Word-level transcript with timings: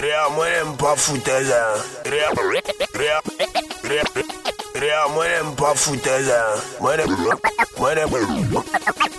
Réa, 0.00 0.28
moi 0.30 0.46
j'aime 0.48 0.76
pas 0.76 0.96
foutaise. 0.96 1.52
Réa, 2.06 2.30
Réa, 2.94 3.20
Réa, 3.84 4.02
Réa, 4.74 5.06
moi 5.12 5.26
j'aime 5.28 5.54
pas 5.56 5.74
foutaise. 5.74 6.32
Moi 6.80 6.96
j'aime, 6.96 7.16
moi 7.76 7.94
j'aime, 7.94 8.08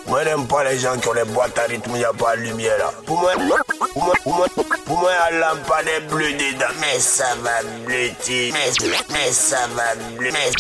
moi 0.08 0.24
j'aime 0.24 0.48
pas 0.48 0.64
les 0.64 0.80
gens 0.80 0.98
qui 0.98 1.08
ont 1.08 1.14
les 1.14 1.24
boîtes 1.26 1.58
à 1.60 1.64
rythme, 1.64 1.96
y 1.98 2.04
a 2.04 2.12
pas 2.14 2.36
de 2.36 2.42
lumière 2.42 2.78
là. 2.80 2.92
Pour 3.06 3.20
moi, 3.20 3.34
pour 3.34 4.04
moi, 4.04 4.14
pour 4.24 4.36
moi, 4.36 4.48
pour 4.86 4.98
moi, 5.00 5.12
la 5.30 5.54
lampe 5.54 5.72
est 5.88 6.00
bleue 6.08 6.34
dedans. 6.34 6.74
Mais 6.80 7.00
ça 7.00 7.36
va 7.44 7.62
bleutir, 7.86 8.54
mais, 8.54 8.72
mais 9.10 9.32
ça 9.32 9.68
va 9.76 9.96
bleu, 10.18 10.32
mais, 10.32 10.52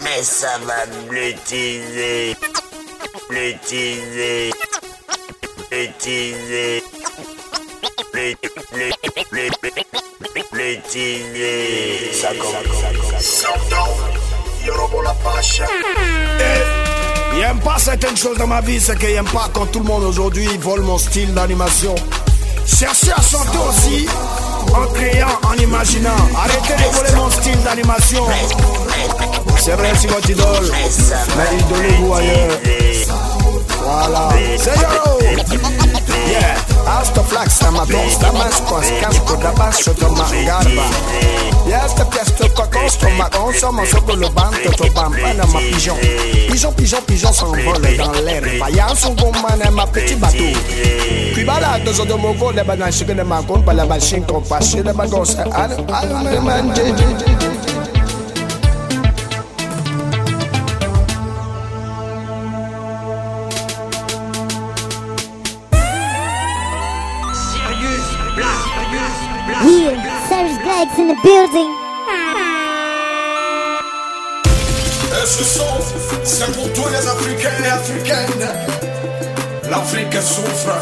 mais 0.00 0.22
ça 0.22 0.58
va 0.66 0.84
bleutiser, 1.08 2.36
bleutiser. 3.30 4.52
Ça 12.12 12.28
Il 17.34 17.40
n'aime 17.40 17.60
pas 17.60 17.78
certaines 17.78 18.16
choses 18.16 18.38
dans 18.38 18.46
ma 18.46 18.60
vie, 18.60 18.78
c'est 18.80 18.96
qu'il 18.98 19.14
n'aime 19.14 19.24
pas 19.24 19.48
quand 19.52 19.66
tout 19.66 19.80
le 19.80 19.86
monde 19.86 20.04
aujourd'hui 20.04 20.46
vole 20.58 20.82
mon 20.82 20.98
style 20.98 21.34
d'animation. 21.34 21.94
Cherchez 22.64 23.10
à 23.10 23.20
chanter 23.20 23.58
aussi 23.68 24.06
en 24.72 24.86
créant, 24.92 25.40
en 25.42 25.54
imaginant. 25.54 26.10
Arrêtez 26.36 26.74
de 26.74 26.96
voler 26.96 27.12
mon 27.16 27.30
style 27.30 27.60
d'animation. 27.64 28.24
C'est 29.58 29.72
vrai, 29.72 29.90
c'est 30.00 30.08
votre 30.08 30.30
idole, 30.30 30.72
mais 31.36 31.58
idolez-vous 31.58 32.14
ailleurs. 32.14 32.58
Voilà. 33.82 34.28
C'est 34.58 34.78
Yeah. 36.32 36.56
Hasta 36.86 37.22
flax, 37.22 37.60
ma 37.70 37.84
tosta, 37.86 38.32
mas 38.32 38.60
cos, 38.60 38.86
casco 39.00 39.36
da 39.36 39.52
baixo 39.52 39.92
do 39.94 40.08
garba. 40.44 40.84
E 41.66 41.72
esta 41.72 42.04
pièce 42.04 42.32
cocos, 42.54 42.96
ton 42.98 43.10
magon, 43.16 43.52
somos 43.52 43.88
sobre 43.88 44.16
le 44.16 44.28
banco, 44.30 44.70
to 44.76 44.84
pigeon. 45.58 45.96
Pigeon, 46.48 46.72
pigeon, 46.72 47.02
pigeon 47.06 47.32
s'envole 47.32 47.96
dans 47.96 48.12
l'air. 48.12 48.42
Ma 48.58 48.68
bateau. 50.16 50.44
De 52.04 52.14
mon 52.14 52.34
de 52.52 52.56
la 52.56 53.84
passe, 54.40 54.74
les 54.74 54.92
bagos, 54.92 55.36
al, 55.38 55.72
al, 55.92 56.72
al, 68.38 68.92
man, 68.92 70.22
Alex 70.82 70.98
in 70.98 71.08
the 71.08 71.16
building. 71.22 71.70
Son, 75.24 75.64
c'est 76.24 76.52
pour 76.52 76.72
tous 76.72 76.88
les 76.88 77.06
Africains 77.06 77.64
et 77.64 77.68
Africaines 77.68 78.48
L'Afrique 79.70 80.14
souffre. 80.14 80.76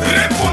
Répondez 0.00 0.51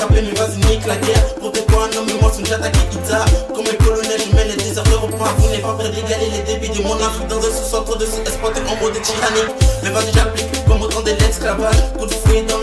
attraper, 0.00 0.22
mais 0.22 0.38
vas-y, 0.38 0.58
nique 0.70 0.86
la 0.86 0.96
guerre. 0.96 1.34
Protège-toi, 1.36 1.88
non, 1.94 2.02
mais 2.06 2.14
moi, 2.20 2.32
son 2.34 2.44
j'attaque 2.44 2.76
et 2.76 2.94
guitare. 2.94 3.26
Comme 3.54 3.66
un 3.66 3.84
colonel, 3.84 4.20
je 4.20 4.36
mène 4.36 4.48
les 4.48 4.56
déserteurs 4.56 5.04
au 5.04 5.08
point. 5.08 5.28
Vous 5.38 5.48
n'êtes 5.50 5.62
pas 5.62 5.74
prêt 5.74 5.88
régaler 5.88 6.30
les 6.32 6.42
débits 6.42 6.70
de 6.70 6.82
mon 6.82 6.94
Afrique 6.94 7.28
dans 7.28 7.38
un 7.38 7.52
sous-centre 7.52 7.96
de 7.98 8.06
cet 8.06 8.20
exploité 8.20 8.60
en 8.60 8.76
mode 8.82 9.00
tyrannique. 9.02 9.52
Mais 9.82 9.90
vas-y, 9.90 10.12
j'applique 10.12 10.64
comme 10.66 10.82
autant 10.82 11.02
de 11.02 11.10
l'esclavage. 11.10 11.76
Coup 11.98 12.06
de 12.06 12.12
fouet 12.12 12.42
dans 12.42 12.59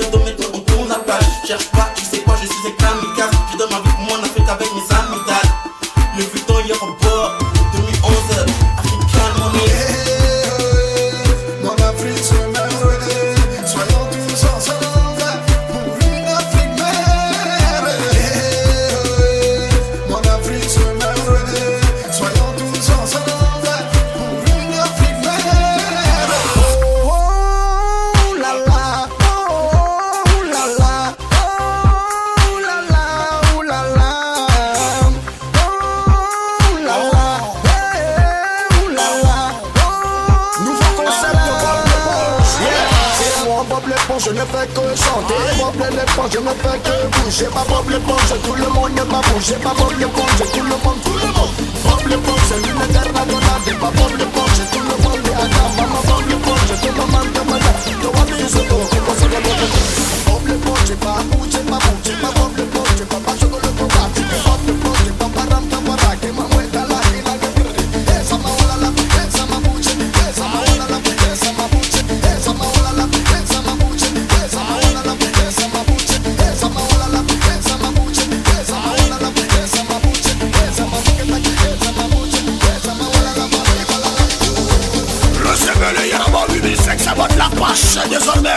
sabote 87.08 87.36
la 87.38 87.50
poche 87.56 87.98
désormais. 88.10 88.50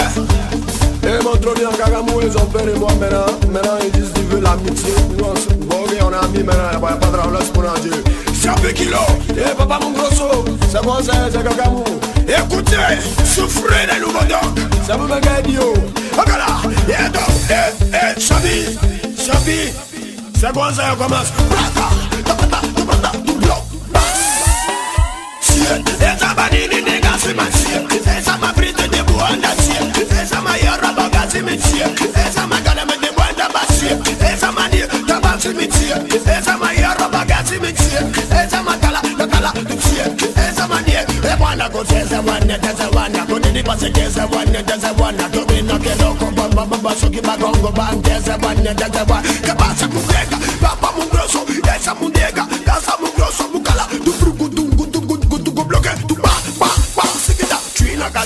Et 1.02 1.24
mon 1.24 1.36
trône 1.36 1.66
en 1.66 1.76
Kagamou, 1.76 2.20
ils 2.22 2.36
ont 2.36 2.46
peur 2.46 2.64
de 2.66 2.72
moi 2.72 2.90
maintenant. 3.00 3.26
Maintenant, 3.50 3.78
ils 3.82 3.90
disent 3.92 4.12
qu'ils 4.12 4.24
veulent 4.24 4.42
l'amitié. 4.42 4.92
Nous, 5.16 5.24
on 5.24 5.36
se 5.36 5.48
on 6.02 6.12
est 6.12 6.24
amis 6.24 6.42
maintenant. 6.42 6.70
Y'a 6.72 6.78
pas 6.78 6.94
de 6.94 7.16
tremblant, 7.16 7.38
pour 7.54 7.64
un 7.64 7.78
dieu. 7.80 8.04
C'est 8.34 8.48
un 8.48 8.54
peu 8.54 8.68
kilo. 8.70 8.98
Et 9.30 9.54
papa, 9.56 9.78
mon 9.82 9.92
grosso, 9.92 10.44
c'est 10.70 10.82
bon, 10.82 10.96
c'est 11.02 11.42
Kagamou. 11.42 11.84
Écoutez, 12.26 12.76
souffrez 13.24 13.86
des 13.86 14.00
nouveaux 14.00 14.24
dogs. 14.24 14.64
Ça 14.86 14.96
vous 14.96 15.06
met 15.06 15.20
idiot. 15.44 15.74
Voilà, 16.12 16.46
et 16.88 17.08
donc, 17.10 17.22
et, 17.48 17.96
et, 17.96 18.20
Chabi, 18.20 18.78
Chabi, 19.16 19.72
c'est 20.38 20.52
bon, 20.52 20.74
ça 20.74 20.94
commence. 20.98 21.32
Brata, 21.48 21.88
tapata, 22.24 22.60
tapata, 22.76 23.16
doublon. 23.24 23.54
Siet, 25.40 25.82
et 26.00 26.18
tabanini, 26.18 26.82
négasi, 26.82 27.34
masi 27.34 27.59
les 27.70 27.82
dégâts, 27.82 28.00
c'est 28.00 28.02
ma 28.02 28.02
chien. 28.02 28.18
Et 28.18 28.22
ça 28.22 28.36
m'a 28.40 28.52
pris 28.52 28.72
de 28.72 28.82
debout 28.96 29.20
en 29.20 29.38
acier. 29.42 29.80
Et 30.00 30.26
ça 30.26 30.40
m'a 30.40 30.58
y'a 30.58 30.72
rabaga, 30.72 31.26
c'est 31.28 31.42
mes 31.42 31.58
chiens. 31.58 31.86
Et 32.00 32.30
ça 32.32 32.46
m'a 32.46 32.60
galé, 32.60 32.82
mais 32.86 32.98
des 33.06 33.14
bois 33.14 33.30
d'abassier. 33.36 33.96
Et 34.20 34.36
ça 34.36 34.50
m'a 34.52 34.68
dit, 34.68 34.82
tabac, 35.06 35.36
c'est 35.38 35.54
mes 35.54 35.70
chiens. 35.70 36.02
Et 36.08 36.44
ça 36.44 36.56
m'a 36.56 36.74
y'a 36.74 36.90
rabaga, 36.98 37.36
c'est 37.44 37.60
mes 37.60 37.68
chiens. 37.68 38.06
Et 38.30 38.48
ça 38.50 38.62
m'a 38.62 38.76
gala, 38.76 39.00
le 39.18 39.26
gala, 39.26 39.52
le 39.56 39.76
chien. 39.80 40.06
Et 40.18 40.56
ça 40.56 40.66
m'a 40.66 40.82
dit, 40.82 40.92
et 40.92 41.36
voilà, 41.38 41.68
go, 41.68 41.82
c'est 41.88 42.08
ça, 42.08 42.20
one, 42.20 42.48
c'est 42.48 42.76
ça, 42.76 42.88
one. 42.92 43.18
Go, 43.28 43.38
dit, 43.38 43.62
parce 43.62 43.80
que 43.80 43.88
c'est 43.94 44.22
one, 44.22 44.54
c'est 44.66 44.80
ça, 44.80 44.92
one. 44.98 45.16
To 45.32 45.44
be 45.46 45.62
no 45.62 45.78
que 45.78 45.94
no, 46.02 46.14
con 46.14 46.34
bomba, 46.34 46.64
bomba, 46.64 46.94
so 46.96 47.08
que 47.08 47.20
bagongo, 47.20 47.70
ban, 47.70 48.00
c'est 48.04 48.26
ça, 48.26 48.36
one, 48.36 48.62
c'est 48.64 48.94
ça, 48.94 49.02
one. 49.08 49.22
Que 49.42 49.52
pasa, 49.52 49.86
mujeca, 49.86 50.36
papa, 50.60 50.92
mon 50.96 51.06
grosso. 51.06 51.44
Et 51.48 51.82
ça, 51.82 51.94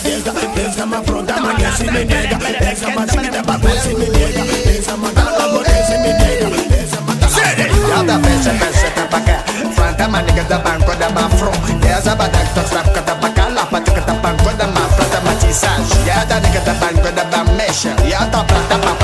nega, 0.04 0.32
pensa 0.54 0.86
ma 0.86 1.00
pronta, 1.00 1.34
mas 1.40 1.56
desce 1.56 1.84
me 1.90 2.04
nega, 2.04 2.36
pensa 2.36 2.88
uma 2.88 3.06
chiquita, 3.06 3.42
bagunça 3.42 3.88
me 3.88 4.08
nega, 4.08 4.44
pensa 4.64 4.94
uma 4.94 5.10
gata, 5.10 5.30
bagunça 5.32 5.98
me 5.98 6.12
nega, 6.12 6.46
pensa 6.68 7.00
uma 7.00 7.14
gata. 7.14 7.40
Yada 7.88 8.18
pensa, 8.18 8.50
pensa, 8.50 8.90
tapaca, 8.94 9.44
fronta, 9.74 10.08
ma 10.08 10.22
nega 10.22 10.44
da 10.44 10.58
banco 10.58 10.94
da 10.96 11.08
ma 11.10 11.22
mafro, 11.22 11.50
deza 11.80 12.14
badak, 12.14 12.54
tos 12.54 12.70
rap, 12.72 12.92
catapaca, 12.92 13.48
lapa, 13.48 13.80
tica, 13.80 14.00
tapanco 14.02 14.52
da 14.52 14.52
ma, 14.52 14.52
pro 14.52 14.56
da 14.56 14.66
ma 14.66 14.80
mafra, 14.80 15.04
tamatizage, 15.06 16.06
yada 16.06 16.40
nega 16.40 16.60
da 16.60 16.74
banco 16.74 17.10
da 17.12 17.24
bamesha, 17.24 17.94
da 18.30 18.44
prata, 18.44 18.78
pa 18.78 19.03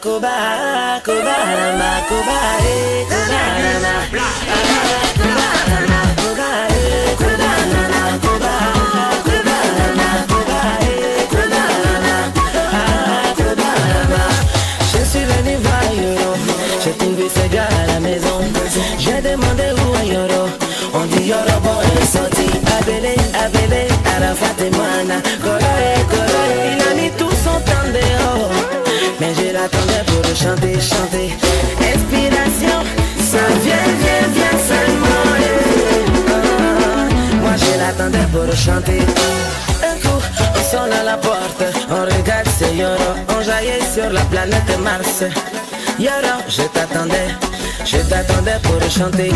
Kobalama, 0.00 1.00
koba, 1.04 1.36
koba, 2.08 2.38
eh, 2.62 3.04
kobalama, 3.10 3.94
kobalama, 5.18 6.00
koba, 6.20 6.48
eh, 6.70 7.16
kobalama, 7.20 8.02
koba, 8.22 8.52
kobalama, 9.26 10.08
koba, 10.30 10.60
eh, 10.86 11.26
kobalama, 11.32 12.16
ah, 12.72 13.34
kobalama. 13.38 14.22
Je 14.92 15.00
suis 15.10 15.24
venu 15.32 15.54
voir 15.64 15.84
Yoro, 16.00 16.32
j'ai 16.84 16.92
trouvé 16.92 17.26
ce 17.28 17.44
gars 17.54 17.68
à 17.82 17.86
la 17.92 17.98
maison. 18.00 18.38
J'ai 18.98 19.20
demandé 19.20 19.66
où 19.82 19.88
est 20.00 20.06
Yoro, 20.14 20.48
on 20.94 21.04
dit 21.06 21.24
Yoro 21.26 21.56
bon 21.64 21.80
est 22.00 22.06
sorti. 22.06 22.46
Abélé, 22.78 23.16
Abélé, 23.44 23.88
Arafat 24.16 24.56
et 24.64 24.70
Moana, 24.70 25.18
L'attendais 29.70 30.04
pour 30.06 30.22
le 30.22 30.34
chanter, 30.34 30.80
chanter. 30.80 31.30
Inspiration, 31.80 32.80
ça 33.18 33.44
vient, 33.62 33.88
vient, 34.00 34.28
vient 34.32 34.58
seulement. 34.70 35.24
Ah, 36.28 37.36
Moi 37.42 37.50
je 37.56 37.78
l'attendais 37.78 38.26
pour 38.32 38.44
le 38.44 38.54
chanter. 38.54 39.00
Un 39.82 39.96
coup, 40.00 40.20
on 40.56 40.70
sonne 40.70 40.92
à 40.92 41.02
la 41.02 41.16
porte, 41.18 41.62
on 41.90 42.02
regarde 42.02 42.48
c'est 42.58 42.74
Yoro, 42.76 43.12
on 43.28 43.42
jaillit 43.42 43.84
sur 43.92 44.10
la 44.10 44.22
planète 44.22 44.78
Mars. 44.82 45.24
Yoro, 45.98 46.40
je 46.48 46.62
t'attendais, 46.62 47.28
je 47.84 47.98
t'attendais 47.98 48.58
pour 48.62 48.76
le 48.80 48.88
chanter. 48.88 49.30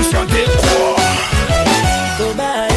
Koba, 2.17 2.69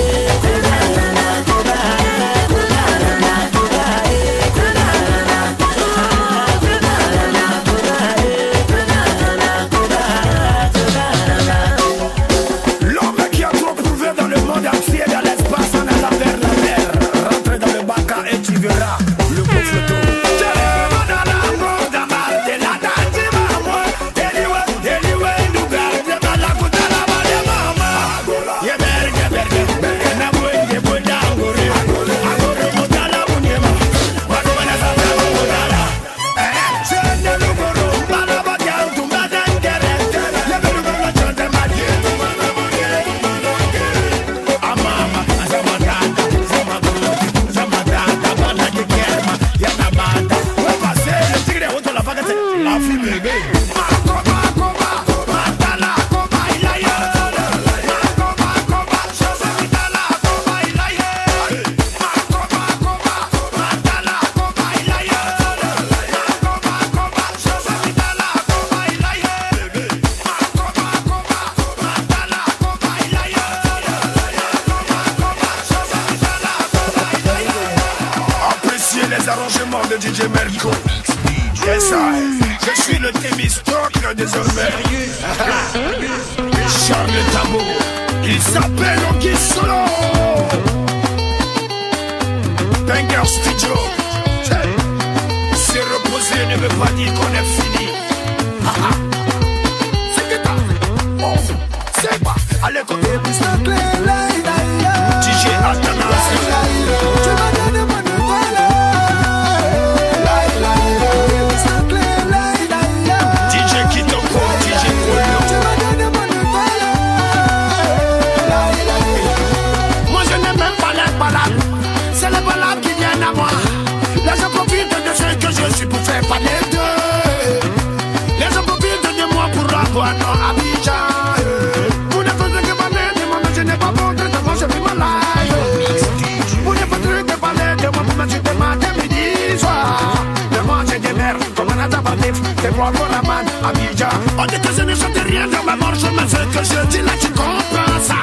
On 144.38 144.46
dit 144.46 144.60
que 144.60 144.74
je 144.78 144.84
ne 144.84 144.96
chante 144.96 145.18
rien 145.28 145.48
dans 145.48 145.64
ma 145.64 145.76
mort, 145.76 145.96
je 145.96 146.08
me 146.08 146.22
veux 146.22 146.46
que 146.54 146.64
je 146.64 146.88
dis 146.88 147.02
là, 147.02 147.12
tu 147.20 147.28
comprends 147.30 148.00
ça. 148.02 148.16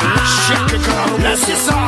Chaque 0.46 0.80
corps, 0.82 1.18
là, 1.22 1.30
c'est 1.36 1.56
ça. 1.56 1.78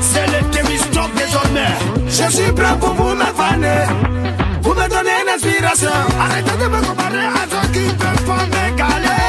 C'est 0.00 0.26
le 0.26 0.40
Kevistock 0.50 1.10
désormais. 1.16 1.74
Je 2.06 2.36
suis 2.36 2.52
prêt 2.52 2.76
pour 2.80 2.94
vous 2.94 3.14
m'avaner. 3.14 3.86
Vous 4.62 4.74
me 4.74 4.88
donnez 4.88 5.16
une 5.22 5.30
inspiration. 5.34 5.90
Arrêtez 6.20 6.56
de 6.62 6.68
me 6.68 6.80
comparer 6.80 7.26
à 7.26 7.44
ceux 7.50 7.68
qui 7.72 7.86
peuvent 7.94 8.24
pas 8.24 8.44
me 8.46 8.76
galer. 8.76 9.22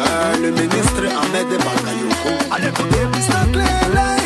Euh, 0.00 0.36
le 0.42 0.50
ministre 0.50 1.02
Ahmed 1.22 1.48
Bakayoko. 1.48 2.54
Allez, 2.54 2.70
pour 2.72 2.86
des 2.86 3.06
pistes. 3.16 4.17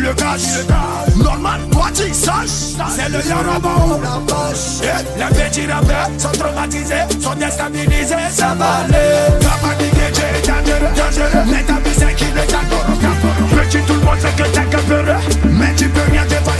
le 0.00 0.14
caches. 0.14 0.66
Normal, 1.16 1.60
toi 1.70 1.86
tu 1.94 2.12
saches, 2.14 2.76
c'est 2.88 3.08
le 3.08 3.26
Yarabao. 3.26 4.00
Les 5.18 5.42
petits 5.42 5.66
rappeurs 5.66 6.08
sont 6.18 6.32
traumatisés, 6.32 6.94
sont 7.20 7.34
déstabilisés. 7.34 8.14
Ça 8.30 8.54
va 8.58 8.84
aller. 8.84 9.38
Va 9.40 9.68
paniquer, 9.68 10.10
j'ai 10.14 10.48
dangereux, 10.48 10.92
dangereux. 10.96 11.44
L'état 11.50 12.14
qui 12.16 12.24
le 12.24 12.40
Petit 13.60 13.78
tout 13.86 13.94
le 13.94 14.00
monde 14.00 14.18
sait 14.20 14.32
que 14.36 14.48
t'es 14.48 14.64
qu'un 14.64 15.48
Mais 15.50 15.74
tu 15.76 15.88
peux 15.88 16.10
rien 16.10 16.24
défendre. 16.24 16.59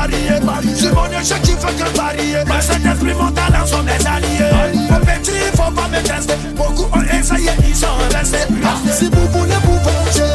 varié 0.00 0.74
C'est 0.74 0.92
mon 0.94 1.04
objectif 1.04 1.56
que 1.56 1.96
varié. 1.96 2.36
Mais 2.46 2.60
cet 2.60 2.84
esprit 2.84 3.14
mon 3.14 3.30
talent 3.30 3.66
sont 3.66 3.82
mes 3.82 3.92
alliés. 4.06 4.50
Faut 4.88 5.00
petit, 5.00 5.40
faut 5.54 5.70
pas 5.70 5.88
me 5.88 6.02
tester. 6.02 6.34
Beaucoup 6.56 6.88
ont 6.96 7.02
essayé, 7.02 7.50
ils 7.66 7.76
sont 7.76 7.86
ah, 7.86 8.18
restés 8.18 8.46
Si 8.92 9.04
vous 9.10 9.26
voulez 9.38 9.60
vous 9.64 9.78
venger 9.84 10.32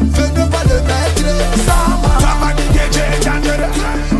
Venez 0.00 0.50
pas 0.50 0.64
le 0.64 0.80
mettre. 0.82 1.26
Ça 1.66 2.32
m'a 2.40 2.52
dit 2.52 2.68
que 2.72 4.15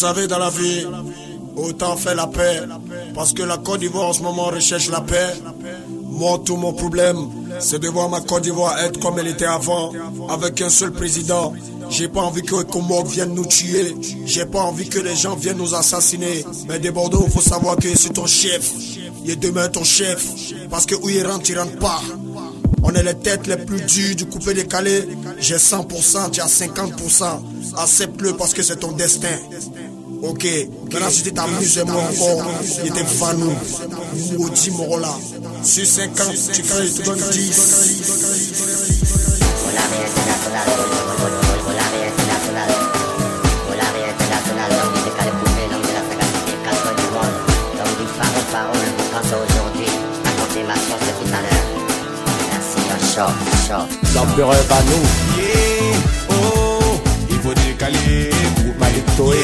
Vous 0.00 0.06
savez, 0.06 0.26
dans 0.26 0.38
la 0.38 0.48
vie, 0.48 0.86
autant 1.56 1.94
faire 1.94 2.14
la 2.14 2.26
paix. 2.26 2.62
Parce 3.14 3.34
que 3.34 3.42
la 3.42 3.58
Côte 3.58 3.80
d'Ivoire 3.80 4.08
en 4.08 4.12
ce 4.14 4.22
moment 4.22 4.44
recherche 4.44 4.88
la 4.88 5.02
paix. 5.02 5.34
Moi, 6.06 6.40
tout 6.42 6.56
mon 6.56 6.72
problème, 6.72 7.18
c'est 7.58 7.78
de 7.78 7.86
voir 7.86 8.08
ma 8.08 8.22
Côte 8.22 8.44
d'Ivoire 8.44 8.78
être 8.78 8.98
comme 8.98 9.18
elle 9.18 9.26
était 9.26 9.44
avant, 9.44 9.92
avec 10.30 10.62
un 10.62 10.70
seul 10.70 10.90
président. 10.90 11.52
J'ai 11.90 12.08
pas 12.08 12.22
envie 12.22 12.40
que 12.40 12.62
Comore 12.62 13.04
vienne 13.04 13.34
nous 13.34 13.44
tuer. 13.44 13.94
J'ai 14.24 14.46
pas 14.46 14.62
envie 14.62 14.88
que 14.88 15.00
les 15.00 15.14
gens 15.14 15.36
viennent 15.36 15.58
nous 15.58 15.74
assassiner. 15.74 16.46
Mais 16.66 16.78
des 16.78 16.92
Bordeaux, 16.92 17.28
faut 17.28 17.42
savoir 17.42 17.76
que 17.76 17.94
c'est 17.94 18.14
ton 18.14 18.26
chef. 18.26 18.72
Il 19.26 19.30
est 19.30 19.36
demain 19.36 19.68
ton 19.68 19.84
chef. 19.84 20.26
Parce 20.70 20.86
que 20.86 20.94
où 20.94 21.10
il 21.10 21.26
rentre, 21.26 21.50
il 21.50 21.58
rentre 21.58 21.76
pas. 21.76 22.00
On 22.82 22.94
est 22.94 23.02
les 23.02 23.18
têtes 23.18 23.46
les 23.46 23.58
plus 23.58 23.82
dures 23.82 24.16
du 24.16 24.24
coupé 24.24 24.54
décalé. 24.54 25.06
J'ai 25.38 25.56
100%, 25.56 26.30
tu 26.30 26.40
as 26.40 26.46
50%. 26.46 27.24
Accepte-le 27.76 28.32
parce 28.36 28.54
que 28.54 28.62
c'est 28.62 28.76
ton 28.76 28.92
destin. 28.92 29.28
Ok, 30.22 30.44
maintenant 30.92 31.10
si 31.10 31.22
tu 31.22 31.32
t'amuses 31.32 31.82
moi 31.86 32.02
encore, 32.02 32.50
il 32.84 32.88
était 32.90 33.04
fanou. 33.04 33.52
Maudit 34.38 34.70
Morola. 34.72 35.14
Sur 35.62 35.86
50, 35.86 36.32
tu 36.52 36.62
fais, 36.62 36.86
tu 36.88 37.02
donnes 37.02 37.18
10. 37.32 37.50
Volare 39.64 39.96
international, 40.06 40.66
vol- 41.20 41.40
volare 41.64 42.00
international. 42.10 42.70
Volare 43.68 44.00
international, 44.12 44.68
langue 44.76 44.94
musicale 44.96 45.32
pouvée, 45.40 45.66
langue 45.72 45.88
de 45.88 45.94
la 45.96 46.02
sagacité, 46.08 46.52
quatre 46.64 46.90
du 46.96 47.06
monde. 47.14 47.36
Langue 47.78 47.96
du 48.00 48.06
phare, 48.16 48.40
parole, 48.52 48.88
pense 49.12 49.32
aujourd'hui. 49.40 49.90
Raconter 50.24 50.62
ma 50.68 50.74
chance 50.74 51.04
de 51.08 51.12
tout 51.18 51.32
à 51.32 51.40
l'heure. 51.44 51.66
Merci, 52.52 52.80
un 52.92 53.00
chaud, 53.12 53.32
chaud. 53.66 53.86
L'empereur 54.14 54.62
Banou, 54.68 55.02
Yeah, 55.38 55.96
oh, 56.30 57.00
il 57.30 57.38
faut 57.38 57.54
décaler. 57.54 58.30
Malik 58.78 59.04
Toé, 59.16 59.38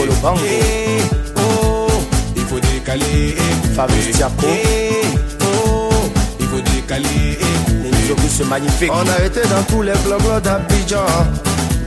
Coco 0.00 0.06
Lobango, 0.06 0.40
Yeah, 0.44 1.02
oh, 1.36 1.88
il 2.36 2.42
faut 2.44 2.60
décaler. 2.60 3.36
Fabrice 3.74 4.10
Diaco, 4.16 4.46
Yeah, 4.46 5.18
oh, 5.42 5.90
il 6.38 6.46
faut 6.46 6.60
décaler. 6.60 7.38
les 7.82 7.90
Misobus 7.90 8.48
magnifiques, 8.48 8.90
On 8.92 9.08
a 9.08 9.24
été 9.26 9.40
dans 9.42 9.62
tous 9.68 9.82
les 9.82 9.92
blogs 10.04 10.42
d'Abidjan. 10.42 11.04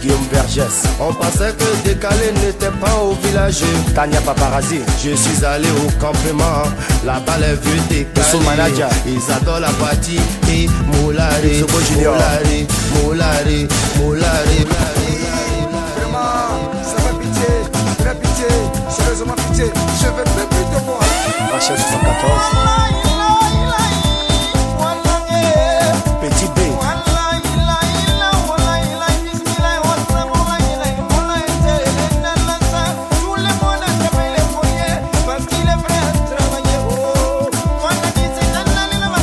Guillaume 0.02 0.28
Vergès, 0.34 0.84
On 1.00 1.14
pensait 1.14 1.54
que 1.58 1.88
décalé 1.88 2.32
n'était 2.44 2.76
pas 2.82 2.94
au 3.02 3.14
village. 3.26 3.62
Tania 3.96 4.20
Paparazzi, 4.22 4.80
Je 5.04 5.16
suis 5.16 5.46
allé 5.46 5.70
au 5.70 5.90
campement, 6.00 6.64
là-bas 7.06 7.38
les 7.40 7.56
vieux 7.56 7.82
décalés. 7.90 8.84
Ils 9.08 9.32
adorent 9.34 9.62
la 9.62 9.70
partie 9.70 10.20
et 10.50 10.68
Moulari. 10.88 11.64
Moulari, 11.96 12.68
Moulari, 13.02 13.68
Moulari. 13.98 14.66
Sérieusement 19.24 19.36
pitié. 19.36 19.66
Je 20.02 20.08
veux 20.08 20.24
plus 20.24 20.80
de 20.80 20.86
moi. 20.86 21.00
Rachel 21.52 21.78
74, 21.78 22.32
Petit 26.22 26.48
B, 26.48 26.60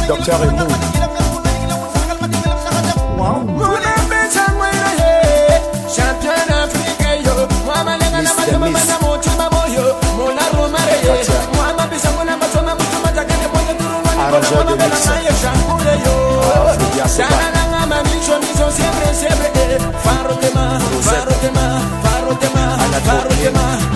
Docteur 0.08 0.89
Yo 14.50 14.64
te. 14.64 14.90
Yo 18.58 18.70
siempre, 18.70 19.14
siempre. 19.14 19.78
Farro 20.04 20.34
tema, 20.36 20.78
farro 21.02 21.32
tema, 21.40 21.80
farro 22.02 22.36
tema, 22.36 22.76
farro 23.04 23.28
tema. 23.28 23.89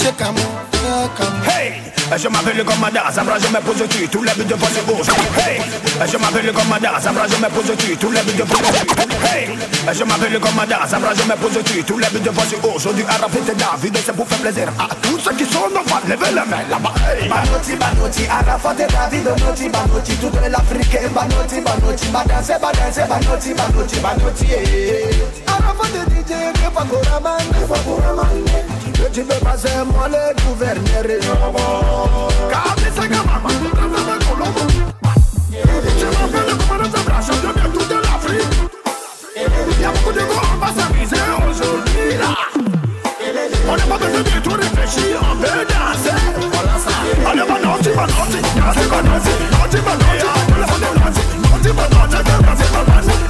shake 0.00 0.22
and 0.24 0.34
move, 0.36 0.64
shake 0.72 1.20
and 1.20 1.34
move. 1.36 1.46
Hey, 1.46 2.18
je 2.18 2.28
m'appelle 2.28 2.64
comme 2.64 2.80
madame, 2.80 3.12
ça 3.12 3.22
je 3.22 3.48
me 3.48 3.60
pose 3.60 3.76
dessus, 3.76 4.08
tous 4.08 4.22
les 4.22 4.32
buts 4.32 4.44
de 4.44 4.56
face 4.56 4.84
gauche. 4.86 5.06
Hey, 5.38 5.60
je 6.10 6.16
m'appelle 6.16 6.52
comme 6.52 6.68
madame, 6.68 7.00
ça 7.00 7.10
je 7.12 7.36
me 7.36 7.48
pose 7.48 7.66
dessus, 7.66 7.96
tous 7.96 8.10
les 8.10 8.22
buts 8.22 8.32
de 8.32 8.44
face 8.44 8.60
gauche. 8.60 9.30
Hey, 9.30 9.48
je 9.92 10.04
m'appelle 10.04 10.40
comme 10.40 10.54
madame, 10.56 10.88
ça 10.88 10.98
je 10.98 11.22
me 11.22 11.36
pose 11.36 11.52
dessus, 11.52 11.84
tous 11.84 11.98
les 11.98 12.08
buts 12.08 12.20
de 12.20 12.30
face 12.30 12.60
gauche. 12.60 12.76
Aujourd'hui, 12.76 13.04
à 13.08 13.20
la 13.20 13.28
fête 13.28 13.56
David, 13.56 13.98
c'est 14.04 14.16
pour 14.16 14.26
faire 14.26 14.38
plaisir 14.38 14.68
à 14.78 14.94
tous 15.02 15.18
ceux 15.18 15.34
qui 15.34 15.44
sont 15.44 15.58
en 15.58 15.84
face. 15.88 16.04
Levez 16.08 16.34
la 16.34 16.44
main 16.46 16.64
là-bas. 16.70 16.94
Hey. 17.06 17.28
Banoti, 17.28 17.76
banoti, 17.76 18.24
à 18.26 18.42
la 18.46 18.58
fête 18.58 18.90
David, 18.90 19.24
banoti, 19.24 19.68
banoti, 19.68 20.12
tout 20.16 20.32
l'Afrique, 20.50 20.98
banoti, 21.14 21.60
banoti, 21.60 22.06
badanse, 22.08 22.52
badanse, 22.60 23.02
banoti, 23.08 23.54
banoti, 23.54 24.00
banoti. 24.00 24.46
À 24.46 24.56
eh, 24.56 24.64
la 24.64 24.90
eh, 24.90 25.10
eh. 25.12 25.76
fête 25.78 26.10
DJ, 26.10 26.32
Fagora 26.74 27.20
Mande, 27.20 27.68
Fagora 27.68 28.14
Mande. 28.14 28.89
Eu 29.02 29.10
tive 29.10 29.34
fazer 29.34 29.84
mole 29.84 30.34
gouverneur 30.44 31.06
novo 31.24 32.28
Cabeça 32.50 33.08
que 33.08 33.14
mama, 33.14 33.48
tratava 33.70 34.18
com 34.24 34.34
lobo 34.34 34.60
E 35.50 35.90
te 35.98 36.04
mafele 36.04 36.54
com 36.58 36.66
manos 36.66 36.94
abraço, 36.94 37.32
eu 37.32 37.48
me 37.48 37.78
tudo 37.78 37.94
na 37.94 38.18
frente 38.18 38.58
E 39.80 39.84
a 39.84 39.90
pouco 39.90 40.12
de 40.12 40.20
gol, 40.20 40.58
passa 40.60 40.82
a 40.82 40.92
visão, 40.92 41.50
aujourd'hui 41.50 42.18
là 42.18 42.36
On 43.68 43.76
n'a 43.76 43.86
pas 43.86 43.98
besoin 43.98 44.22
de 44.22 44.40
tout 44.40 44.56
réfléchir, 44.56 45.18
on 45.22 45.36
peut 45.36 45.66
danser 45.70 46.20
Allez, 47.26 47.42
va 47.42 47.58
danser, 47.58 47.92
va 47.92 48.06
danser, 48.06 48.40
danser, 48.54 48.86
va 48.88 49.02
danser 49.02 49.36
Danser, 49.50 49.80
va 49.80 49.96
danser, 49.96 50.26
va 50.26 50.76
danser, 51.00 51.24
danser, 51.42 51.72
va 51.72 51.88
danser, 51.88 52.22
danser, 52.22 52.66
va 52.72 52.84
danser 52.84 53.29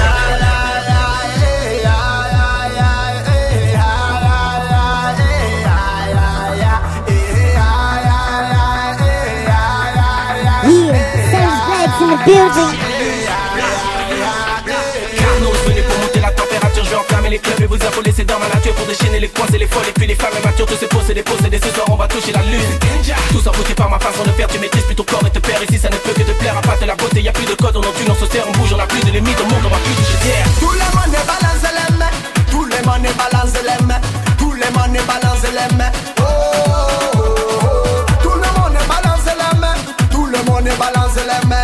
building. 12.25 12.77
Venez 15.65 15.81
pour 15.81 15.97
monter 15.99 16.19
la 16.19 16.31
température, 16.31 16.83
je 16.83 16.89
vais 16.89 16.95
enflammer 16.95 17.29
les 17.29 17.39
clubs 17.39 17.61
et 17.61 17.65
vous 17.65 17.75
affoler, 17.75 18.11
c'est 18.15 18.25
dans 18.25 18.39
ma 18.39 18.47
nature 18.47 18.73
pour 18.73 18.85
déchaîner 18.87 19.19
les 19.19 19.29
coins 19.29 19.47
et 19.53 19.57
les 19.57 19.67
folles 19.67 19.87
et 19.87 19.91
puis 19.91 20.07
les 20.07 20.15
femmes 20.15 20.33
matures, 20.43 20.65
tous 20.65 20.75
ces 20.75 20.87
posés, 20.87 21.13
des 21.13 21.23
posés, 21.23 21.49
des 21.49 21.59
ce 21.59 21.69
soir 21.69 21.85
on 21.89 21.95
va 21.95 22.07
toucher 22.07 22.31
la 22.33 22.41
lune. 22.43 22.79
Tous 23.31 23.47
emboutés 23.47 23.73
par 23.75 23.89
ma 23.89 23.99
façon 23.99 24.23
de 24.23 24.31
faire, 24.31 24.47
tu 24.47 24.59
maîtrises 24.59 24.83
plus 24.83 24.95
ton 24.95 25.03
corps 25.03 25.25
et 25.25 25.29
te 25.29 25.39
perds 25.39 25.63
ici, 25.69 25.77
ça 25.77 25.89
ne 25.89 25.95
peut 25.97 26.13
que 26.13 26.23
te 26.23 26.31
plaire, 26.31 26.57
à 26.57 26.61
part 26.61 26.79
de 26.79 26.85
la 26.85 26.95
beauté, 26.95 27.21
y 27.21 27.29
a 27.29 27.31
plus 27.31 27.45
de 27.45 27.53
code, 27.55 27.75
on 27.77 27.79
en 27.79 27.91
tue, 27.93 28.09
on 28.09 28.15
se 28.15 28.25
serre, 28.31 28.45
on 28.47 28.51
bouge, 28.57 28.73
on 28.73 28.79
a 28.79 28.87
plus 28.87 29.01
de 29.01 29.11
limites, 29.11 29.39
au 29.39 29.45
monde, 29.45 29.63
on 29.65 29.69
va 29.69 29.77
plus 29.77 29.93
toucher 29.93 30.17
terre. 30.23 30.45
Tout 30.59 30.71
le 30.71 30.87
monde 30.97 31.15
balance 31.29 31.63
les 31.77 31.97
mains, 31.97 32.13
tout 32.49 32.65
le 32.65 32.77
monde 32.85 33.07
balance 33.17 33.53
les 33.61 33.85
mains, 33.85 34.01
tout 34.37 34.51
le 34.51 34.65
monde 34.73 34.97
balance 35.05 35.43
les 35.43 35.77
mains. 35.77 35.91
Oh, 36.19 36.23
oh, 36.23 37.19
oh. 37.53 38.03
Tout 38.23 38.35
le 38.35 38.49
monde 38.59 38.77
balance 38.87 39.25
les 39.25 39.59
mains, 39.59 39.77
tout 40.09 40.25
le 40.25 40.39
monde 40.49 40.69
balance 40.79 41.15
les 41.15 41.47
mains, 41.47 41.60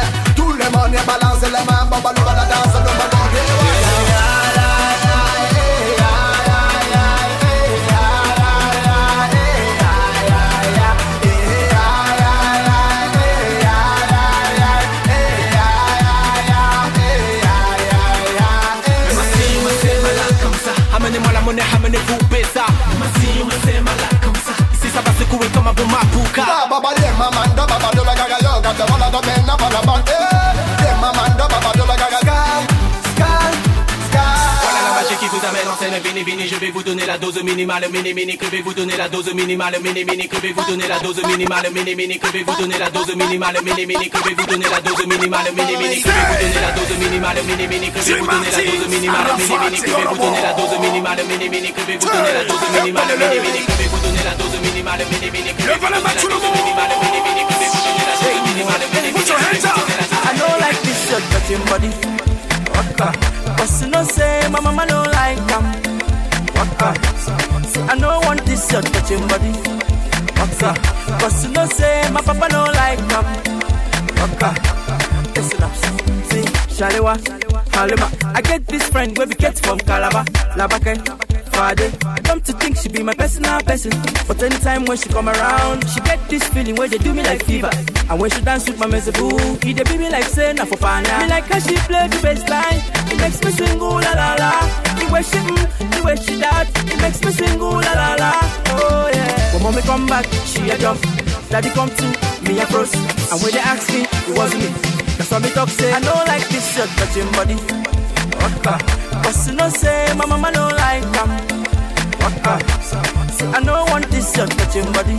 Donne 0.87 1.05
balance 1.05 1.41
les 1.41 1.51
mains, 1.51 1.85
baba 1.89 2.13
nous 2.15 2.23
la 2.23 2.45
danse, 2.45 2.75
on 2.75 2.97
Baba, 26.37 26.79
baba, 27.65 27.91
de 27.91 28.01
la 28.05 28.13
gaga, 28.15 28.37
de 28.37 28.77
baba, 29.81 30.56
voilà 34.61 34.81
la 34.83 34.93
magie 35.01 35.15
qui 35.19 35.27
vous 35.27 35.39
amène 35.47 35.67
en 35.69 35.77
scène, 35.79 35.93
vini, 36.25 36.47
je 36.47 36.55
vais 36.55 36.71
vous 36.71 36.83
donner 36.83 37.05
la 37.05 37.17
dose 37.17 37.41
minimale, 37.43 37.87
mini, 37.91 38.13
mini, 38.13 38.37
que 38.37 38.45
vais 38.47 38.61
vous 38.61 38.73
donner 38.73 38.97
la 38.97 39.07
dose 39.07 39.33
minimale, 39.33 39.79
mini, 39.81 40.03
mini, 40.03 40.27
que 40.27 40.35
vais 40.41 40.51
vous 40.51 40.63
donner 40.65 40.87
la 40.87 40.99
dose 40.99 41.23
minimale, 41.23 41.69
mini, 41.71 41.95
mini, 41.95 42.17
que 42.19 42.27
vais 42.27 42.43
vous 42.43 42.55
donner 42.55 42.77
la 42.77 42.89
dose 42.89 43.15
minimale, 43.15 43.61
mini, 43.63 43.85
mini, 43.85 44.09
que 44.09 44.21
vais 44.23 44.33
vous 44.33 44.45
donner 44.45 44.67
la 44.67 44.81
dose 44.81 45.05
minimale, 45.05 45.53
mini, 45.55 45.75
mini, 45.77 45.89
que 45.89 46.03
vais 46.03 46.13
vous 46.13 46.25
donner 46.25 46.59
la 46.59 46.71
dose 46.75 47.05
minimale, 47.05 47.43
mini, 47.45 47.67
mini, 47.67 47.89
que 47.91 47.99
vais 47.99 48.13
vous 48.13 48.25
donner 48.27 48.27
la 48.27 48.41
dose 48.41 48.47
minimale, 48.57 48.83
mini, 48.83 49.47
mini, 49.47 49.81
que 49.81 49.95
vais 49.95 50.07
vous 50.07 50.17
donner 50.19 50.41
la 50.41 50.53
dose 50.53 50.77
minimale, 50.79 51.23
mini, 51.27 51.47
mini, 51.47 51.71
que 51.71 51.81
vais 51.87 51.97
vous 51.97 52.07
donner 52.07 52.31
la 52.33 52.43
dose 52.43 52.67
minimale, 52.67 53.07
mini, 53.07 53.07
mini, 53.07 53.11
que 53.15 53.21
vais 53.27 53.27
vous 53.27 53.27
donner 53.27 53.27
la 53.27 53.27
dose 53.27 53.27
minimale, 53.27 53.27
mini, 53.29 53.47
mini, 53.47 53.69
que 53.71 53.71
vais 53.71 53.87
vous 53.87 53.93
donner 53.93 54.13
la 54.13 54.33
dose 54.35 54.59
minimale, 54.61 54.77
mini, 54.77 54.99
mini, 54.99 55.01
que 55.07 55.07
vais 55.07 55.07
vous 55.07 55.07
donner 55.07 55.07
la 55.07 55.07
dose 55.07 55.07
minimale, 55.07 55.07
mini, 55.07 55.29
mini, 55.31 55.53
que 55.53 55.63
vais 55.63 55.77
vous 55.77 55.91
donner 55.93 56.13
la 56.17 56.23
dose 56.25 56.47
minimale, 56.55 56.93
mini, 57.01 57.21
mini, 57.21 57.43
que 57.47 57.55
vais 57.57 57.69
vous 57.69 57.81
donner 57.85 58.03
la 58.05 58.15
dose 58.17 58.41
minimale, 58.47 58.85
mini, 58.93 59.96
shirt 61.07 61.23
touching 61.31 61.63
body. 61.71 61.91
Waka. 62.75 63.07
But 63.57 63.71
you 63.81 63.87
know 63.87 64.03
say 64.03 64.47
my 64.51 64.59
mama 64.59 64.85
don't 64.87 65.07
like 65.11 65.39
them. 65.47 65.63
Waka. 66.55 66.89
I 67.89 67.95
don't 67.97 68.25
want 68.25 68.41
this 68.45 68.67
touching 68.67 69.25
body. 69.27 69.51
Waka. 70.39 70.71
But 71.19 71.33
you 71.43 71.49
know 71.55 71.65
say 71.67 72.09
my 72.11 72.21
papa 72.21 72.47
don't 72.49 72.73
like 72.75 72.99
them. 73.11 73.25
Waka. 74.19 74.49
Listen 75.35 75.63
up. 75.63 75.75
See, 76.29 76.45
Shalewa, 76.75 77.13
Halima. 77.77 78.09
I 78.33 78.41
get 78.41 78.65
this 78.65 78.89
friend 78.89 79.15
where 79.15 79.27
we 79.27 79.35
get 79.35 79.59
from 79.59 79.77
Calabar, 79.77 80.25
Labake. 80.57 80.97
Friday. 81.53 81.91
Come 82.23 82.41
to 82.41 82.53
think 82.53 82.75
she 82.77 82.89
be 82.89 83.03
my 83.03 83.13
personal 83.13 83.61
person. 83.61 83.91
But 84.27 84.41
anytime 84.41 84.85
when 84.85 84.97
she 84.97 85.09
come 85.09 85.29
around, 85.29 85.87
she 85.89 85.99
get 86.01 86.19
this 86.27 86.43
feeling 86.49 86.75
where 86.75 86.87
they 86.87 86.97
do 86.97 87.13
me 87.13 87.21
like 87.23 87.43
fever. 87.43 87.69
And 88.09 88.19
when 88.19 88.31
she 88.31 88.41
dance 88.41 88.67
with 88.67 88.79
my 88.79 88.87
mezeboo, 88.87 89.63
he 89.63 89.73
they 89.73 89.83
be 89.83 89.97
me 89.97 90.09
like 90.09 90.25
say 90.25 90.53
na 90.53 90.65
for 90.65 90.77
pana. 90.77 91.19
Me 91.19 91.29
like 91.29 91.45
how 91.45 91.59
she 91.59 91.75
play 91.89 92.07
the 92.07 92.19
bass 92.21 92.41
line. 92.49 92.81
It 93.11 93.17
makes 93.21 93.43
me 93.43 93.51
sing 93.51 93.79
ooh 93.79 94.01
la 94.05 94.13
la 94.21 94.35
la. 94.41 94.51
The 94.97 95.05
way 95.13 95.21
she 95.21 95.37
mm, 95.37 95.91
the 95.93 96.03
way 96.03 96.15
she 96.15 96.35
that, 96.41 96.67
it 96.93 96.99
makes 97.01 97.21
me 97.23 97.31
sing 97.31 97.61
ooh 97.61 97.81
la 97.85 97.93
la 97.93 98.15
la. 98.21 98.31
Oh 98.73 99.09
yeah. 99.13 99.53
When 99.53 99.61
mommy 99.61 99.81
come 99.83 100.07
back, 100.07 100.25
she 100.45 100.69
a 100.69 100.77
jump. 100.77 101.01
Daddy 101.49 101.69
come 101.69 101.89
to 101.89 102.05
me 102.41 102.59
a 102.59 102.65
froze. 102.65 102.93
And 103.31 103.41
when 103.41 103.51
they 103.53 103.61
ask 103.61 103.87
me, 103.93 104.01
it 104.01 104.37
wasn't 104.37 104.63
me. 104.63 104.96
That's 105.17 105.31
why 105.31 105.39
me 105.39 105.49
talk 105.49 105.69
say 105.69 105.91
I 105.91 105.99
don't 105.99 106.27
like 106.27 106.47
this 106.49 106.75
shirt 106.75 106.89
touching 106.97 107.31
body. 107.33 107.55
Waka. 108.39 108.77
But 109.23 109.35
you 109.47 109.53
know 109.53 109.69
say 109.69 110.13
my 110.15 110.25
mama 110.25 110.51
don't 110.51 110.75
like 110.75 111.03
them. 111.15 111.29
Waka. 112.21 112.53
See 113.33 113.45
I 113.47 113.61
don't 113.63 113.89
want 113.89 114.07
this 114.09 114.33
shirt 114.35 114.49
touching 114.51 114.91
body. 114.93 115.17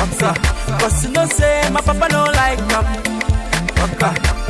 Waka. 0.00 0.32
But 0.80 0.94
you 1.02 1.10
know 1.10 1.26
say 1.26 1.68
my 1.70 1.80
papa 1.80 2.08
don't 2.08 2.32
like 2.34 2.58
them. 2.68 2.84
Waka. 3.76 4.41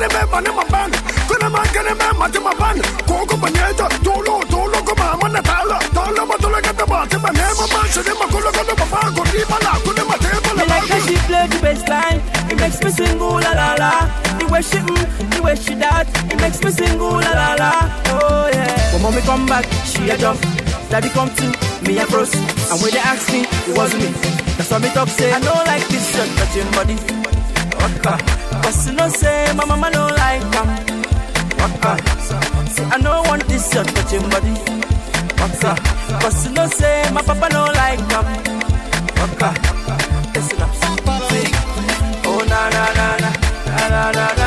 Magoro, 0.00 0.08
sene 0.08 0.08
me 0.08 0.30
mane 0.30 0.50
mabane, 0.50 0.96
kuna 1.28 1.50
mangane 1.50 1.94
me 1.98 2.18
mate 2.18 2.38
mabane, 2.40 2.82
koko 3.06 3.36
banyeta, 3.36 3.88
tolo 4.02 4.40
tolo 4.48 4.84
koma 4.84 5.16
mana 5.22 5.42
tala, 5.42 5.78
tala 5.92 6.26
matula 6.26 6.60
kadam, 6.60 6.88
bate 6.88 7.18
mane 7.18 7.44
mabane, 7.58 7.88
sene 7.88 8.14
makula 8.18 8.50
kadam, 8.52 8.76
baba 8.76 9.10
kodi 9.14 9.44
mala, 9.48 9.78
kuna 9.84 10.04
mate 10.04 10.30
Me 10.32 10.40
mala. 10.56 10.68
like 10.68 10.88
how 10.88 11.06
she 11.06 11.14
play 11.26 11.46
the 11.46 11.58
bass 11.62 11.88
line. 11.88 12.20
It 12.50 12.58
makes 12.58 12.82
me 12.82 12.90
sing 12.90 13.20
ooh 13.20 13.38
la 13.40 13.52
la 13.52 13.74
la. 13.78 13.92
The 14.38 14.46
way 14.50 14.62
she 14.62 14.78
mm, 14.78 15.30
the 15.36 15.42
way 15.42 15.54
she 15.56 15.74
that, 15.74 16.06
it 16.32 16.40
makes 16.40 16.62
me 16.64 16.70
sing 16.70 17.00
ooh 17.00 17.20
la 17.20 17.32
la 17.32 17.54
la. 17.54 17.72
Oh 18.08 18.50
yeah. 18.52 18.92
When 18.92 19.02
mommy 19.02 19.20
come 19.22 19.46
back, 19.46 19.64
she 19.84 20.08
a 20.10 20.16
jump. 20.18 20.40
Daddy 20.90 21.08
come 21.10 21.30
to 21.36 21.46
me 21.86 21.98
a 21.98 22.06
froze. 22.06 22.34
And 22.34 22.80
when 22.82 22.90
they 22.90 22.98
ask 22.98 23.30
me, 23.32 23.42
it 23.42 23.76
wasn't 23.76 24.02
me. 24.02 24.10
That's 24.58 24.70
why 24.70 24.78
me 24.78 24.88
talk 24.90 25.08
say 25.08 25.30
I 25.32 25.38
don't 25.40 25.66
like 25.66 25.86
this 25.88 26.10
shirt 26.12 26.28
touching 26.36 26.70
body. 26.72 27.19
Waka. 27.94 28.18
Cause 28.62 28.86
you 28.86 28.92
know 28.94 29.08
say 29.08 29.52
my 29.54 29.64
mama 29.64 29.90
no 29.90 30.06
like 30.06 30.42
him. 30.54 30.68
Waka. 31.58 31.92
Say 32.70 32.84
I 32.84 32.98
no 33.02 33.22
want 33.22 33.44
this 33.46 33.72
your 33.74 33.84
touching 33.84 34.28
body. 34.30 34.54
Waka. 35.40 35.74
Cause 36.20 36.46
you 36.46 36.52
know 36.52 36.66
say 36.68 37.10
my 37.12 37.22
papa 37.22 37.48
no 37.52 37.64
like 37.64 37.98
him. 37.98 38.26
Waka. 39.18 39.50
Listen 40.34 40.62
up. 40.62 40.70
Oh 42.26 42.44
na 42.48 42.68
na 42.70 42.84
na 42.98 43.06
na 43.18 43.30
na 43.88 44.12
na 44.12 44.34
na. 44.34 44.39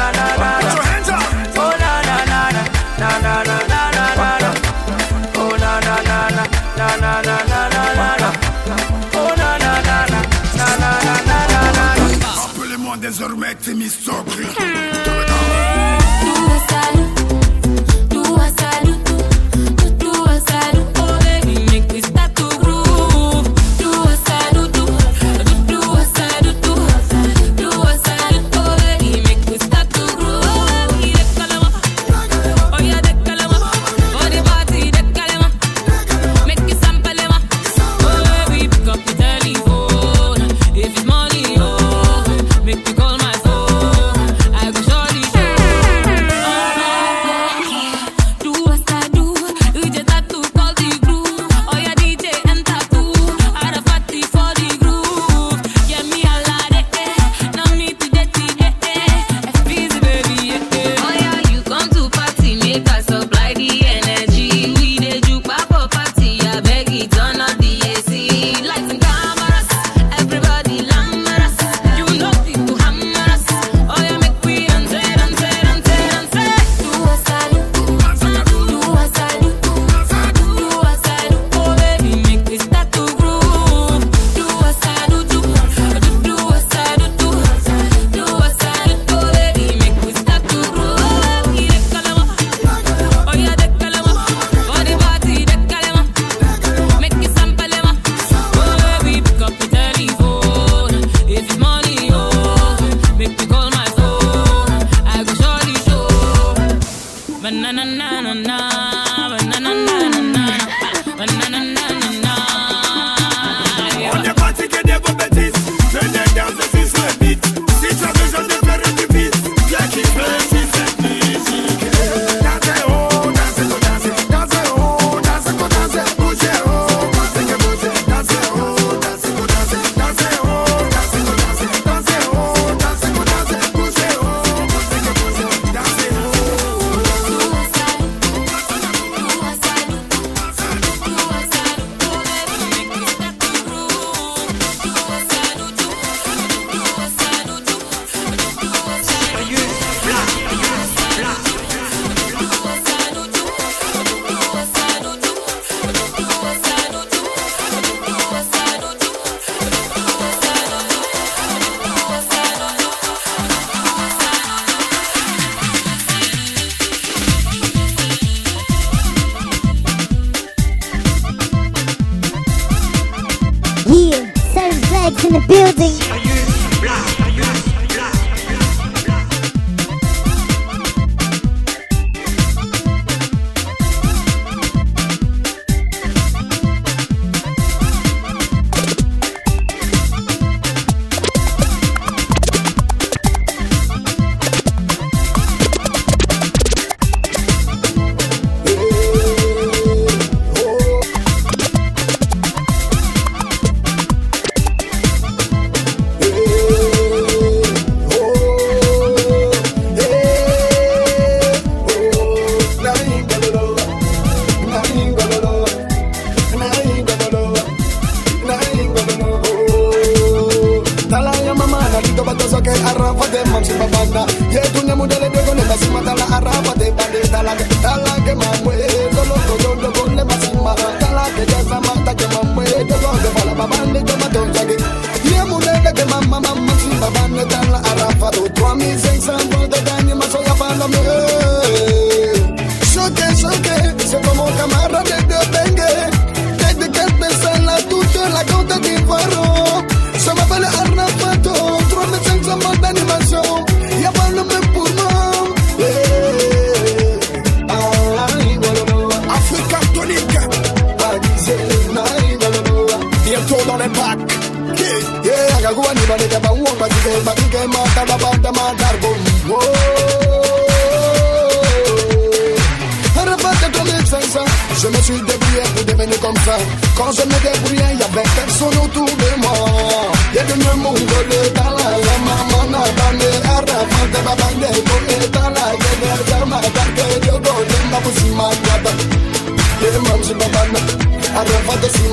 Make 13.36 13.67
me 13.76 13.88
sopra. 13.88 14.93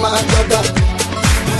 my 0.01 0.23
brother. 0.29 0.63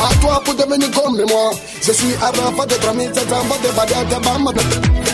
À 0.01 0.15
toi 0.21 0.41
pour 0.45 0.55
devenir 0.55 0.91
comme 0.93 1.21
moi, 1.29 1.51
je 1.83 1.93
suis 1.93 2.15
Arafa 2.23 2.65
de 2.67 2.75
Tramit, 2.75 3.13
Zamba 3.15 3.57
de 3.63 3.69
Badia 3.77 4.05
de 4.05 4.25
Bamba, 4.25 4.51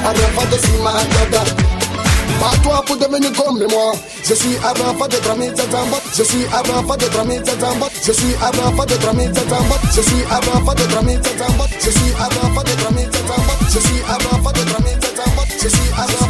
Arafa 0.05 0.47
de 0.47 0.59
Sima 0.59 0.93
Dada. 1.13 1.43
À 2.45 2.57
toi 2.63 2.83
pour 2.87 2.97
devenir 2.97 3.33
comme 3.33 3.59
moi, 3.69 3.95
je 4.23 4.35
suis 4.35 4.57
Arafa 4.63 5.09
de 5.09 5.17
Tramit, 5.17 5.57
Zamba, 5.57 5.99
je 6.17 6.23
suis 6.23 6.47
Arafa 6.53 6.97
de 6.97 7.07
Tramit, 7.07 7.45
Zamba, 7.45 7.89
je 8.07 8.13
suis 8.13 8.35
Arafa 8.41 8.87
de 8.87 8.95
Tramit, 8.95 9.35
Zamba, 9.35 9.77
je 9.95 10.03
suis 10.03 10.23
Arafa 10.31 10.75
de 10.75 10.85
Tramit, 10.85 11.25
Zamba, 11.39 11.67
je 11.85 11.91
suis 11.91 12.13
Arafa 12.21 12.63
de 12.63 12.73
Tramit, 12.81 13.13
Zamba, 13.27 13.55
je 13.69 13.79
suis 13.81 14.03
Arafa 14.07 14.53
de 14.53 14.63
Tramit, 14.71 15.03
Zamba, 15.17 15.43
je 15.61 15.69
suis 15.69 15.91
Arafa 15.97 16.26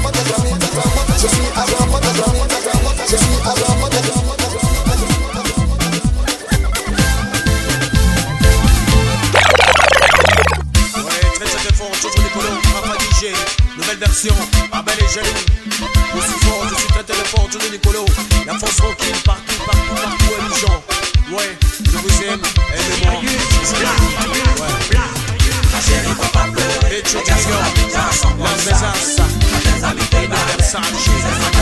Je 15.17 15.23
suis 15.23 16.41
fort, 16.47 16.69
je 16.69 16.75
suis 16.75 16.89
très 16.89 17.03
très 17.03 17.25
fort, 17.25 17.49
Nicolo. 17.73 18.05
La 18.47 18.59
force 18.59 18.77
tranquille, 18.77 19.17
partout, 19.25 19.55
partout, 19.65 19.95
partout, 19.95 20.33
à 20.35 20.43
Lujan. 20.45 20.83
Ouais, 21.35 21.57
je 21.85 21.97
vous 21.97 22.23
aime, 22.23 22.43
aimez-moi. 22.75 23.21
Ouais. 23.23 23.89
Ma 25.73 25.81
chérie, 25.81 26.15
faut 26.21 26.33
pas 26.33 26.47
pleurer. 26.53 26.99
Et 26.99 27.03
tu 27.03 27.17
dis, 27.17 27.49
yo, 27.49 27.57
la 27.95 28.11
la 28.45 28.57
mesace, 28.57 29.17
la 29.81 31.56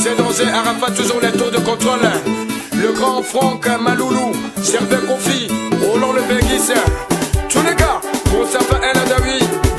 disait 0.00 0.16
danser 0.16 0.48
Arafat 0.48 0.92
toujours 0.92 1.20
les 1.20 1.32
tours 1.32 1.50
de 1.50 1.58
contrôle. 1.58 2.00
Le 2.74 2.92
grand 2.92 3.22
Franck 3.22 3.66
Maloulou, 3.82 4.32
Gervais 4.62 5.06
Confi, 5.06 5.48
Roland 5.86 6.12
le 6.12 6.22
Béguis. 6.22 6.72
Tous 7.50 7.62
les 7.62 7.74
gars, 7.74 8.00
Moussa 8.32 8.60
Fahel 8.60 8.96
Adawi. 8.96 9.69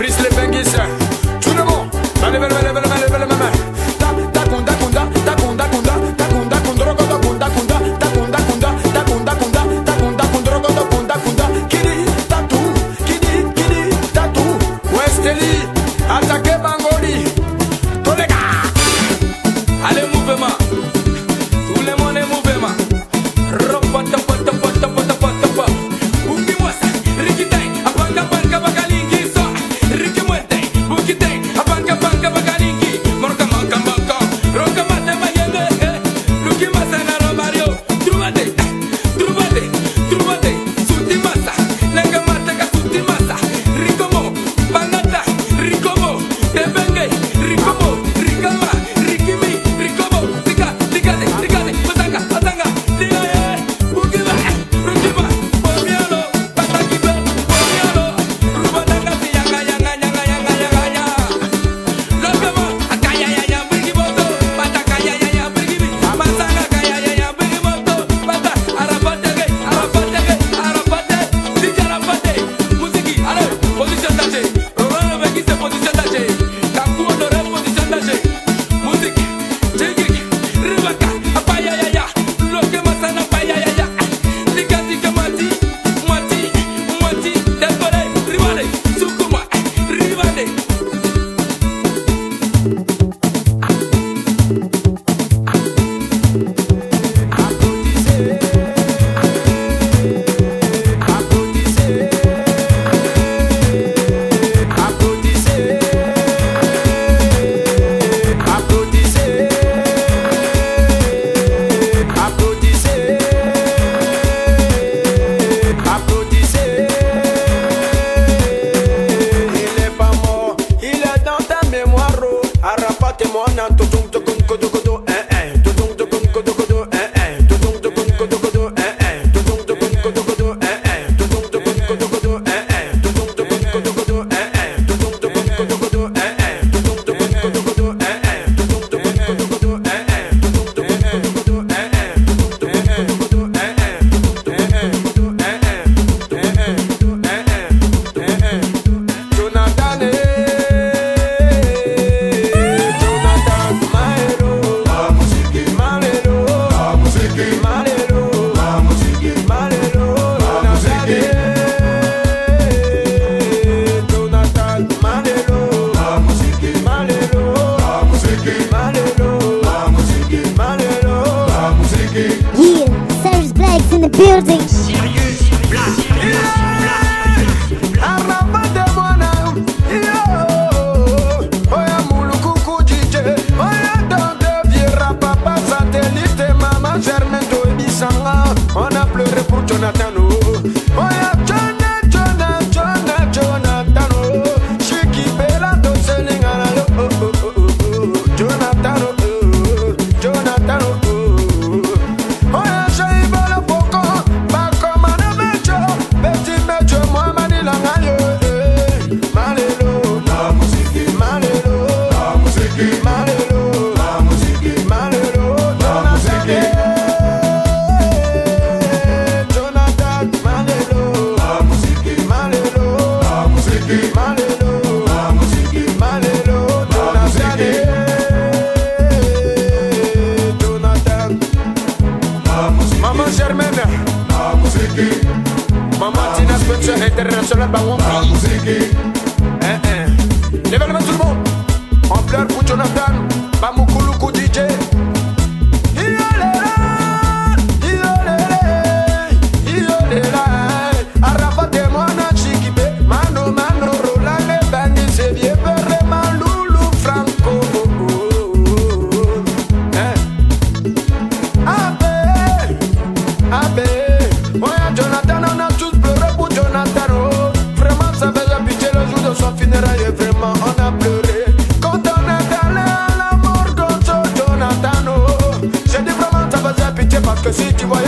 Cause 277.52 277.60
if 277.60 278.01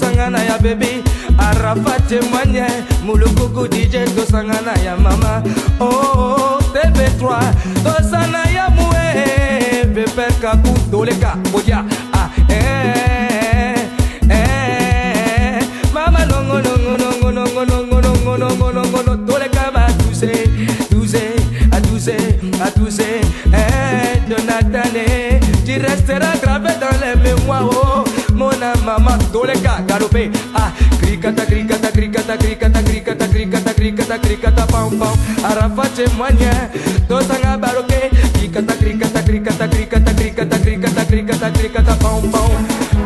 tosangana 0.00 0.42
ya 0.44 0.58
bebi. 0.58 1.04
Arafa 1.38 2.00
témoigne 2.08 2.66
mulukuku 3.04 3.68
dj 3.68 3.96
tosangana 4.16 4.72
ya 4.84 4.96
mama. 4.96 5.42
Oo 5.80 5.86
oh, 5.86 6.56
oh, 6.56 6.60
tv3 6.72 7.52
tosana 7.84 8.44
ya 8.50 8.68
mue 8.70 9.84
peper 9.94 10.32
kaku 10.40 10.72
toleka 10.90 11.36
kodia 11.52 11.84
Ah, 30.54 30.72
cricata, 30.98 31.44
cricata, 31.44 31.90
cricata, 31.90 32.36
cricata, 32.36 32.82
cricata, 32.82 33.28
cricata, 33.28 33.74
cricata, 33.74 34.18
cricata, 34.18 34.66
pão, 34.66 34.90
pão. 34.90 35.12
Na 37.42 37.56
baroque. 37.58 38.10
Cricata, 38.32 38.74
cricata, 38.76 39.22
cricata, 39.22 39.68
cricata, 39.68 40.14
cricata, 40.14 40.58
cricata, 40.58 41.04
cricata, 41.04 41.50
cricata, 41.50 41.96
pão, 41.96 42.22
pão. 42.30 42.50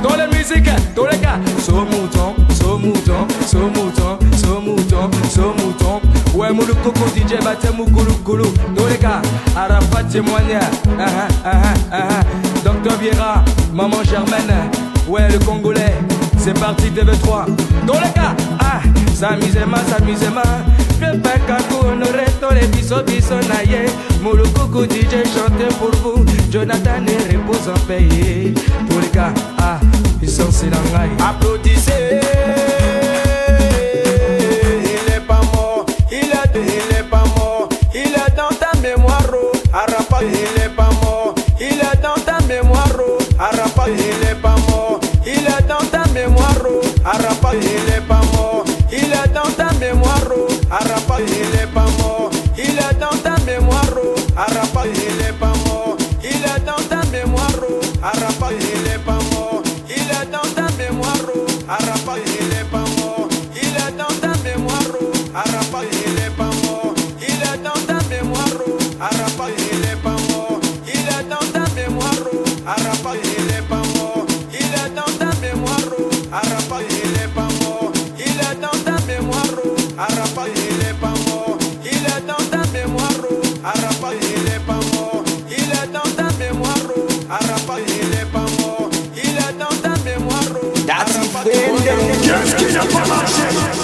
Dans 0.03 0.17
la 0.17 0.27
musique, 0.29 0.71
dans 0.95 1.07
les 1.07 1.19
so 1.61 1.85
mouton, 1.85 2.35
so 2.51 2.79
mouton, 2.79 3.27
so 3.47 3.69
mouton, 3.71 4.19
so 4.37 4.61
mouton, 4.61 5.11
so 5.31 5.55
mouton. 5.55 6.01
Ouais, 6.35 6.53
mon 6.53 6.65
coco 6.65 7.07
DJ 7.15 7.43
batte 7.43 7.71
mon 7.77 7.85
goulou 7.85 8.17
goulou. 8.25 8.53
Dans 8.77 8.87
les 8.87 8.99
gars, 8.99 9.23
Arafate 9.57 10.21
manhã. 10.21 10.61
Docteur 12.65 12.99
Viera, 12.99 13.45
maman 13.73 14.03
Germaine. 14.05 14.71
Ouais, 15.09 15.29
le 15.31 15.39
Congolais. 15.39 15.84
C'est 16.45 16.61
parti 16.61 16.91
TV3 16.91 17.47
Dans 17.87 17.95
le 17.95 18.13
cas 18.15 18.37
Ah 18.61 18.83
S'amuser 19.15 19.65
ma 19.67 19.79
s'amuser 19.79 20.29
ma. 20.29 20.43
Le 21.01 21.19
pakaku 21.19 21.97
Noreto 21.97 22.53
les 22.55 22.67
biso 22.67 23.03
biso 23.03 23.37
naye 23.37 23.87
Moulou 24.21 24.45
coucou 24.53 24.85
DJ 24.85 25.25
chante 25.25 25.75
pour 25.79 25.91
vous. 26.03 26.23
Jonathan 26.53 27.07
est 27.09 27.35
repose 27.35 27.67
en 27.71 27.87
paix 27.87 28.53
Tous 28.91 29.01
les 29.01 29.09
gars 29.09 29.33
Ah 29.59 29.81
Ils 30.21 30.29
sont 30.29 30.51
c'est 30.51 30.67
Applaudissez. 31.19 32.21
escapamos. 51.75 52.04
Just 92.25 92.57
get 92.57 92.75
up 92.77 92.95
on 92.95 93.07
my 93.07 93.25
shit. 93.27 93.84